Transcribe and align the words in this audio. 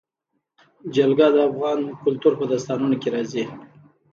جلګه 0.95 1.27
د 1.35 1.37
افغان 1.49 1.79
کلتور 2.03 2.33
په 2.39 2.45
داستانونو 2.51 2.95
کې 3.01 3.09
راځي. 3.15 3.43